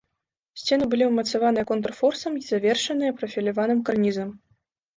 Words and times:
Сцены 0.61 0.87
былі 0.93 1.05
ўмацаваныя 1.09 1.67
контрфорсамі 1.73 2.39
і 2.45 2.47
завершаныя 2.49 3.17
прафіляваным 3.23 3.87
карнізам. 3.91 4.37